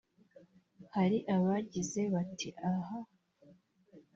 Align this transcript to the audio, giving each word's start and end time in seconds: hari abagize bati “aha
hari 0.95 1.17
abagize 1.35 2.01
bati 2.13 2.49
“aha 2.71 2.99